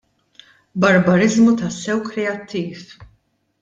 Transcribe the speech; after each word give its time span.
Barbariżmu 0.75 1.55
tassew 1.57 2.01
kreattiv! 2.09 2.99